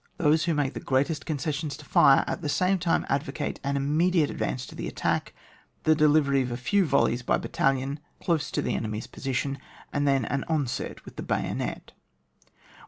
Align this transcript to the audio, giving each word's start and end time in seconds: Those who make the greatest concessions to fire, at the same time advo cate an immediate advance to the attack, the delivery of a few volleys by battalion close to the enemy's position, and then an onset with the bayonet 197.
Those 0.17 0.45
who 0.45 0.55
make 0.55 0.73
the 0.73 0.79
greatest 0.79 1.27
concessions 1.27 1.77
to 1.77 1.85
fire, 1.85 2.23
at 2.25 2.41
the 2.41 2.49
same 2.49 2.79
time 2.79 3.03
advo 3.07 3.35
cate 3.35 3.59
an 3.63 3.77
immediate 3.77 4.31
advance 4.31 4.65
to 4.65 4.73
the 4.73 4.87
attack, 4.87 5.31
the 5.83 5.93
delivery 5.93 6.41
of 6.41 6.49
a 6.49 6.57
few 6.57 6.87
volleys 6.87 7.21
by 7.21 7.37
battalion 7.37 7.99
close 8.19 8.49
to 8.49 8.63
the 8.63 8.73
enemy's 8.73 9.05
position, 9.05 9.59
and 9.93 10.07
then 10.07 10.25
an 10.25 10.43
onset 10.47 11.05
with 11.05 11.17
the 11.17 11.21
bayonet 11.21 11.91
197. 11.93 11.93